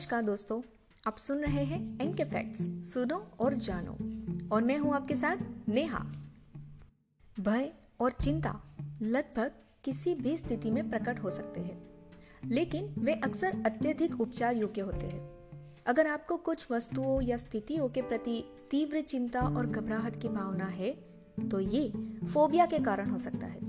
[0.00, 0.60] नमस्कार दोस्तों,
[1.06, 2.60] आप सुन रहे हैं एन के फैक्ट्स,
[2.92, 3.96] सुनो और जानो।
[4.52, 5.36] और मैं हूँ आपके साथ
[5.68, 5.98] नेहा।
[7.36, 8.54] भय और चिंता
[9.02, 9.50] लगभग
[9.84, 11.76] किसी भी स्थिति में प्रकट हो सकते हैं,
[12.44, 15.20] लेकिन वे अक्सर अत्यधिक उपचार योग्य होते हैं।
[15.86, 20.90] अगर आपको कुछ वस्तुओं या स्थितियों के प्रति तीव्र चिंता और घबराहट की भावना है
[21.42, 21.88] तो ये
[22.32, 23.60] फोबिया के कारण हो सकता है।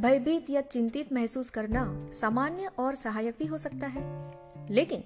[0.00, 1.86] भयभीत या चिंतित महसूस करना
[2.20, 4.06] सामान्य और सहायक भी हो सकता है,
[4.70, 5.04] लेकिन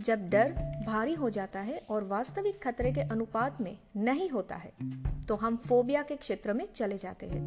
[0.00, 0.52] जब डर
[0.86, 4.72] भारी हो जाता है और वास्तविक खतरे के अनुपात में नहीं होता है
[5.28, 7.42] तो हम फोबिया के क्षेत्र में चले जाते हैं।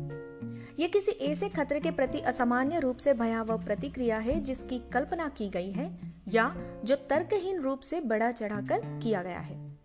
[0.79, 5.49] ये किसी ऐसे खतरे के प्रति असामान्य रूप से भयावह प्रतिक्रिया है जिसकी कल्पना की
[5.49, 9.77] गई है या जो तर्कहीन रूप से बड़ा चढ़ाकर किया गया है।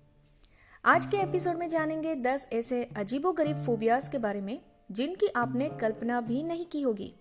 [0.85, 4.61] आज के एपिसोड में जानेंगे 10 ऐसे अजीबोगरीब फोबियास के बारे में,
[4.91, 7.15] जिनकी आपने कल्पना भी नहीं की होगी।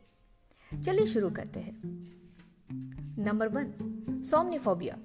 [0.84, 1.81] चलिए शुरू करते हैं।
[3.19, 3.73] Number one,
[4.25, 4.97] सोमनीफोबिया।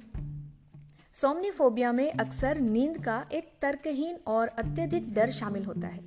[1.16, 6.00] सोमनीफोबिया में अक्सर नींद का एक तर्कहीन और अत्यधिक डर शामिल होता है।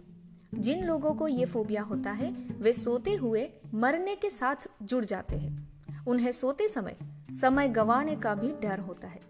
[0.55, 5.38] जिन लोगों को ये फोबिया होता है, वे सोते हुए मरने के साथ जुड़ जाते
[5.38, 6.95] हैं। उन्हें सोते समय
[7.31, 9.21] समय गंवाने का भी डर होता है।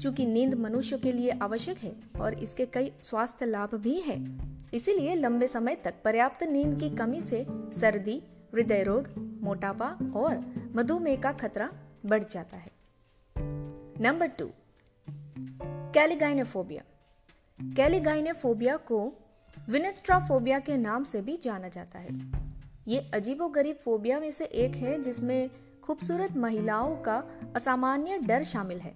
[0.00, 4.18] चूँकि नींद मनुष्य के लिए आवश्यक है और इसके कई स्वास्थ्य लाभ भी है,
[4.74, 8.22] इसीलिए लंबे समय तक पर्याप्त नींद की कमी से सर्दी,
[8.54, 9.08] हृदय रोग,
[9.42, 10.44] मोटापा और
[10.76, 11.70] मधुमेह का खतरा
[12.06, 12.70] बढ़ जाता है।
[14.00, 14.50] Number two
[15.94, 16.82] कैलिगाइनेफोबिया।
[17.76, 19.12] कैलिगाइनेफोबिया को
[19.68, 22.32] विनेस्ट्राफोबिया के नाम से भी जाना जाता है।
[22.88, 25.50] ये अजीबोगरीब फोबिया में से एक है, जिसमें
[25.82, 27.24] खूबसूरत महिलाओं का
[27.56, 28.94] असामान्य डर शामिल है।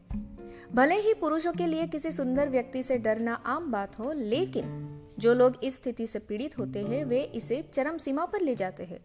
[0.73, 5.35] भले ही पुरुषों के लिए किसी सुंदर व्यक्ति से डरना आम बात हो, लेकिन जो
[5.35, 9.01] लोग इस स्थिति से पीड़ित होते हैं, वे इसे चरम सीमा पर ले जाते हैं।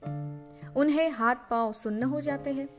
[0.74, 2.70] उन्हें हाथ पाँव सुन्न हो जाते हैं।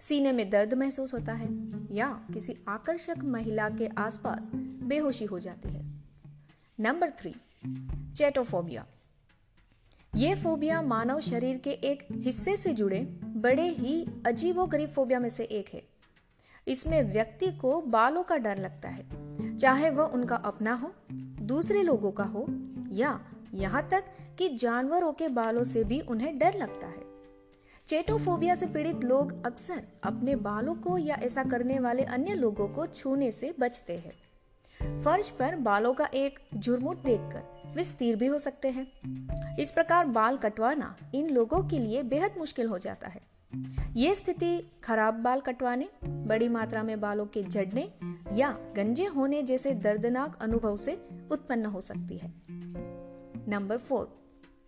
[0.00, 5.68] सीने में दर्द महसूस होता है। या किसी आकर्षक महिला के आसपास बेहोशी हो जाती
[5.68, 5.84] है।
[6.80, 7.34] Number three,
[8.16, 8.86] chaetophobia.
[10.14, 15.28] ये फोबिया मानव शरीर के एक हिस्से से जुड़े बड़े ही अजीबो गरीब फोबिया में
[15.28, 15.82] से एक है।
[16.68, 20.92] इसमें व्यक्ति को बालों का डर लगता है, चाहे वह उनका अपना हो,
[21.42, 22.46] दूसरे लोगों का हो,
[22.92, 23.20] या
[23.54, 24.04] यहाँ तक
[24.38, 27.15] कि जानवरों के बालों से भी उन्हें डर लगता है।
[27.86, 32.86] चेटोफोबिया से पीड़ित लोग अक्सर अपने बालों को या ऐसा करने वाले अन्य लोगों को
[32.86, 38.38] छूने से बचते हैं। फर्श पर बालों का एक झुरमुट देखकर वे स्थिर भी हो
[38.38, 43.20] सकते हैं। इस प्रकार बाल कटवाना इन लोगों के लिए बेहद मुश्किल हो जाता है।
[43.94, 47.92] ये स्थिति खराब बाल कटवाने, बड़ी मात्रा में बालों के झड़ने
[48.32, 52.32] या गंजे होने जैसे दर्दनाक अनुभव से उत्पन्न हो सकती है।
[53.48, 54.18] Number four,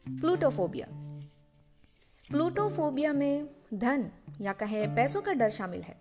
[0.09, 0.97] प्लूटोफोबिया।
[2.31, 5.97] प्लूटोफोबिया में धन, या कहे पैसों का डर शामिल है।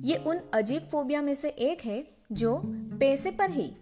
[0.00, 2.62] ये उन अजीब फोबिया में से एक है, जो
[3.00, 3.72] पैसे पर ही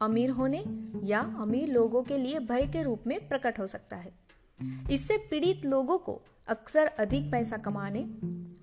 [0.00, 0.64] अमीर होने
[1.04, 4.12] या अमीर लोगों के लिए भय के रूप में प्रकट हो सकता है।
[4.90, 8.00] इससे पीड़ित लोगों को अक्सर अधिक पैसा कमाने,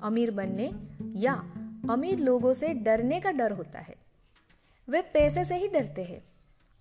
[0.02, 0.72] अमीर बनने
[1.16, 1.34] या
[1.90, 3.96] अमीर लोगों से डरने का डर होता है।
[4.90, 6.24] वे पैसे से ही डरते हैं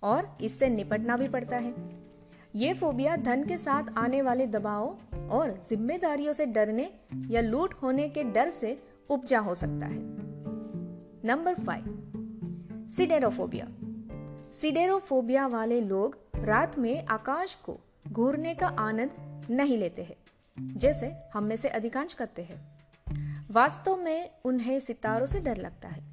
[0.03, 1.71] और इससे निपटना भी पड़ता है।
[2.55, 4.97] ये फोबिया धन के साथ आने वाले दबाव
[5.31, 6.89] और जिम्मेदारियों से डरने
[7.27, 9.99] या लूट होने के डर से उपजा हो सकता है।
[11.25, 13.67] Number five, सिडेरोफोबिया।
[14.51, 20.15] सिडेरोफोबिया वाले लोग रात में आकाश को घूरने का आनंद नहीं लेते हैं,
[20.77, 22.59] जैसे हम में से अधिकांश करते हैं।
[23.51, 26.03] वास्तव में उन्हें सितारों से डर लगता है,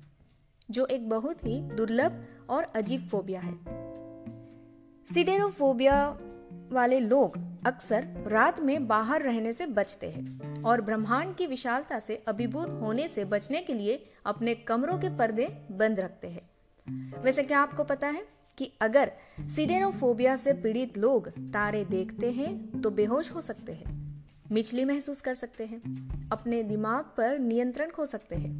[0.70, 3.54] जो एक बहुत ही दुर्लभ और अजीब फोबिया है।
[5.04, 6.18] सिडेरोफोबिया
[6.72, 12.16] वाले लोग अक्सर रात में बाहर रहने से बचते हैं और ब्रह्मांड की विशालता से
[12.28, 17.58] अभिभूत होने से बचने के लिए अपने कमरों के पर्दे बंद रखते हैं। वैसे क्या
[17.58, 18.22] आपको पता है
[18.58, 19.12] कि अगर
[19.48, 23.94] सीडेनोफोबिया से पीड़ित लोग तारे देखते हैं तो बेहोश हो सकते हैं,
[24.52, 25.80] मिचली महसूस कर सकते हैं,
[26.30, 28.54] अपने दिमाग पर नियंत्रण खो सकते हैं,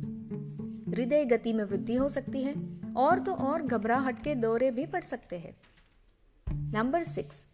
[0.89, 2.55] हृदय गति में वृद्धि हो सकती है,
[2.97, 5.57] और तो और घबराहट के दौरे भी पड़ सकते हैं।
[6.47, 7.45] Number six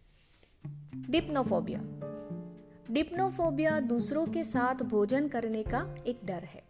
[1.12, 1.80] डिप्नोफोबिया।
[2.90, 6.62] डिप्नोफोबिया दूसरों के साथ भोजन करने का एक डर है।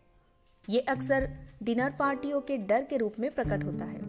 [0.69, 1.31] ये अक्सर
[1.63, 4.01] डिनर पार्टियों के डर के रूप में प्रकट होता है।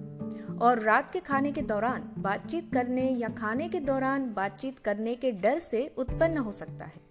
[0.57, 5.31] और रात के खाने के दौरान बातचीत करने या खाने के दौरान बातचीत करने के
[5.31, 7.01] डर से उत्पन्न हो सकता है।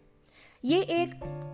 [0.65, 1.11] ये एक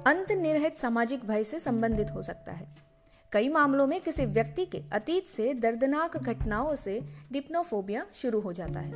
[0.06, 2.87] अंत निर्हित सामाजिक भय से संबंधित हो सकता है।
[3.32, 7.02] कई मामलों में किसी व्यक्ति के अतीत से दर्दनाक घटनाओं से
[7.32, 8.92] डिप्नोफोबिया शुरू हो जाता है।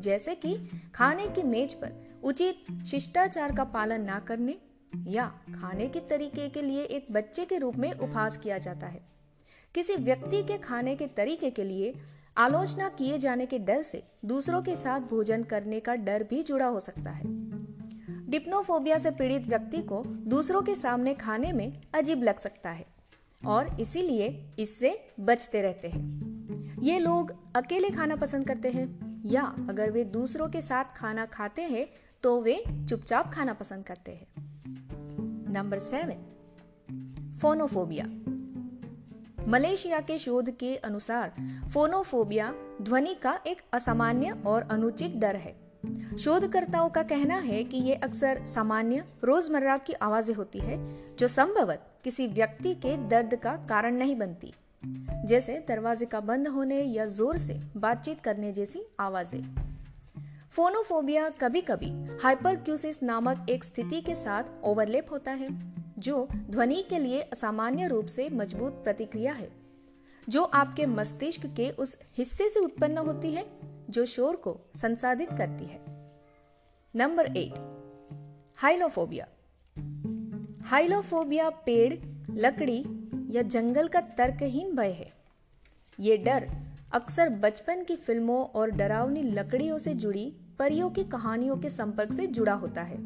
[0.00, 4.58] जैसे कि खाने की मेज पर उचित शिष्टाचार का पालन ना करने
[5.06, 9.00] या खाने के तरीके के लिए एक बच्चे के रूप में उपहास किया जाता है।
[9.74, 11.94] किसी व्यक्ति के खाने के तरीके के लिए
[12.36, 16.66] आलोचना किए जाने के डर से दूसरों के साथ भोजन करने का डर भी जुड़ा
[16.66, 17.24] हो सकता है।
[18.30, 22.93] डिप्नोफोबिया से पीड़ित व्यक्ति को दूसरों के सामने खाने में अजीब लग सकता है।
[23.46, 29.90] और इसीलिए इससे बचते रहते हैं। ये लोग अकेले खाना पसंद करते हैं, या अगर
[29.90, 31.86] वे दूसरों के साथ खाना खाते हैं
[32.22, 34.26] तो वे चुपचाप खाना पसंद करते हैं।
[35.52, 38.04] Number seven, phonophobia.
[39.48, 41.34] मलेशिया के शोध के अनुसार,
[41.74, 42.52] फोनोफोबिया
[42.82, 45.54] ध्वनि का एक असामान्य और अनुचित डर है।
[46.18, 50.78] शोधकर्ताओं का कहना है कि ये अक्सर सामान्य रोज़मर्रा की आवाज़ें होती है,
[51.16, 54.52] जो संभवत किसी व्यक्ति के दर्द का कारण नहीं बनती।
[55.24, 59.42] जैसे दरवाजे का बंद होने या ज़ोर से बातचीत करने जैसी आवाज़ें।
[60.50, 61.90] फोनोफोबिया कभी कभी
[62.22, 65.48] हाइपरक्यूसिस नामक एक स्थिति के साथ ओवरलेप होता है,
[65.98, 69.48] जो ध्वनि के लिए असामान्य रूप से मज़बूत प्रतिक्रिया है।
[70.28, 73.46] जो आपके मस्तिष्क के उस हिस्से से उत्पन्न होती है,
[73.90, 75.80] जो शोर को संसाधित करती है।
[76.96, 77.54] Number eight,
[78.56, 79.26] हाइलोफोबिया।
[80.64, 81.94] हाइलोफोबिया पेड़,
[82.30, 82.84] लकड़ी
[83.30, 85.12] या जंगल का तर्कहीन भय है।
[86.00, 86.50] ये डर
[86.92, 92.26] अक्सर बचपन की फ़िल्मों और डरावनी लकड़ियों से जुड़ी परियों की कहानियों के संपर्क से
[92.26, 92.98] जुड़ा होता है।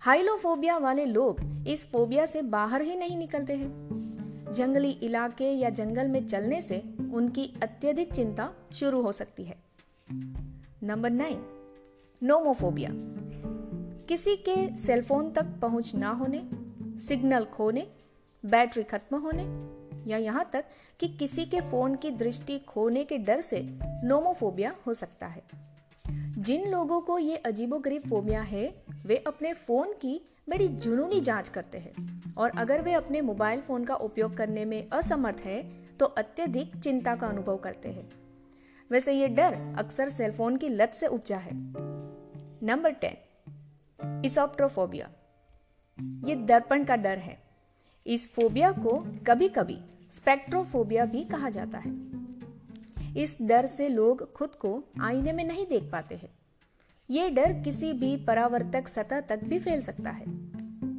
[0.00, 6.08] हाइलोफोबिया वाले लोग इस फोबिया से बाहर ही नहीं निकलते हैं। जंगली इलाके या जंगल
[6.08, 6.82] में चलने से
[7.14, 9.56] उनकी अत्यधिक चिंता शुरू हो सकती है।
[10.82, 11.44] Number nine,
[12.22, 12.90] nomophobia.
[14.08, 16.42] किसी के सेलफोन तक पहुँच ना होने
[17.00, 17.86] सिग्नल खोने
[18.44, 19.44] बैटरी खत्म होने,
[20.10, 20.64] या यहाँ तक
[21.00, 23.60] कि किसी के फ़ोन की दृष्टि खोने के डर से
[24.04, 25.42] नोमोफोबिया हो सकता है।
[26.38, 31.78] जिन लोगों को ये अजीबोगरीब फोबिया है, वे अपने फ़ोन की बड़ी जुनूनी जाँच करते
[31.78, 35.62] हैं। और अगर वे अपने मोबाइल फ़ोन का उपयोग करने में असमर्थ है
[35.98, 38.08] तो अत्यधिक चिंता का अनुभव करते हैं।
[38.90, 41.50] वैसे ये डर अक्सर सेलफोन की लत से उपजा है।
[42.66, 43.16] नंबर टेन
[44.24, 45.10] इसोप्ट्रोफोबिया
[46.24, 47.38] ये दर्पण का डर है।
[48.06, 49.78] इस फोबिया को कभी कभी
[50.12, 52.16] स्पेक्ट्रोफोबिया भी कहा जाता है।
[53.16, 56.28] इस डर से लोग खुद को आईने में नहीं देख पाते हैं।
[57.10, 60.24] ये डर किसी भी परावर्तक सतह तक भी फैल सकता है।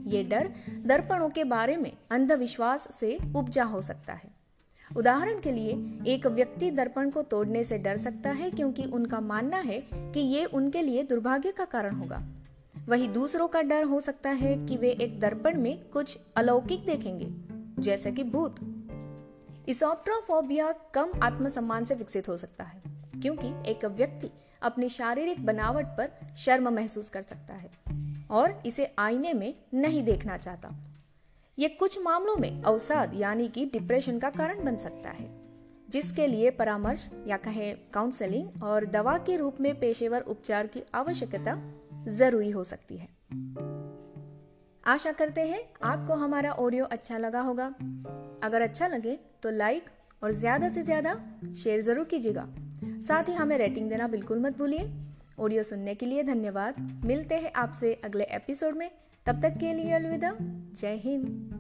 [0.10, 0.54] ये डर
[0.86, 4.30] दर्पणों के बारे में अंधविश्वास से उपजा हो सकता है।
[4.98, 5.72] उदाहरण के लिए,
[6.14, 10.46] एक व्यक्ति दर्पण को तोड़ने से डर सकता है क्योंकि उनका मानना है कि ये
[10.46, 12.37] उनके लिए दुर्भाग्य का कारण होगा।
[12.88, 17.28] वही दूसरों का डर हो सकता है कि वे एक दर्पण में कुछ अलौकिक देखेंगे,
[17.84, 18.56] जैसे कि भूत।
[19.70, 22.82] इसोप्ट्रोफोबिया कम आत्मसम्मान से विकसित हो सकता है,
[23.22, 24.30] क्योंकि एक व्यक्ति
[24.62, 27.70] अपनी शारीरिक बनावट पर शर्म महसूस कर सकता है
[28.32, 30.70] और इसे आईने में नहीं देखना चाहता।
[31.58, 35.30] ये कुछ मामलों में अवसाद यानी कि डिप्रेशन का कारण बन सकता है,
[35.90, 41.56] जिसके लिए परामर्श या कहें काउंसलिंग और दवा के रूप में पेशेवर उपचार की आवश्यकता
[42.10, 43.08] ज़रूरी हो सकती है।
[44.84, 47.66] आशा करते हैं आपको हमारा ऑडियो अच्छा लगा होगा।
[48.44, 49.90] अगर अच्छा लगे तो लाइक
[50.22, 51.14] और ज़्यादा से ज़्यादा
[51.56, 52.48] शेयर ज़रूर कीजिएगा।
[53.02, 54.90] साथ ही हमें रेटिंग देना बिल्कुल मत भूलिए।
[55.40, 58.90] ऑडियो सुनने के लिए धन्यवाद। मिलते हैं आपसे अगले एपिसोड में।
[59.26, 61.57] तब तक के लिए अलविदा। जय हिंद।